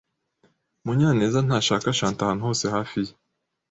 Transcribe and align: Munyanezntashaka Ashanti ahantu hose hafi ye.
Munyanezntashaka 0.85 1.85
Ashanti 1.93 2.19
ahantu 2.21 2.43
hose 2.47 2.65
hafi 2.75 2.97
ye. 3.05 3.11